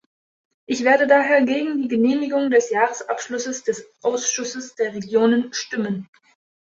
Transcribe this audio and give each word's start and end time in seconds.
Ich 0.65 0.83
werde 0.83 1.05
daher 1.05 1.43
gegen 1.43 1.83
die 1.83 1.87
Genehmigung 1.87 2.49
des 2.49 2.71
Jahresabschlusses 2.71 3.61
des 3.65 3.85
Ausschusses 4.01 4.73
der 4.73 4.95
Regionen 4.95 5.53
stimmen. 5.53 6.09